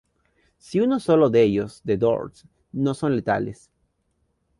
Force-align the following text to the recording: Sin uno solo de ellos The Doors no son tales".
Sin 0.57 0.81
uno 0.81 0.99
solo 0.99 1.29
de 1.29 1.43
ellos 1.43 1.83
The 1.85 1.95
Doors 1.95 2.47
no 2.71 2.95
son 2.95 3.21
tales". 3.21 3.69